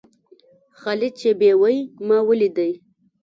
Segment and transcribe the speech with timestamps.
[0.79, 2.71] خالد چې بېوى؛ ما وليدئ.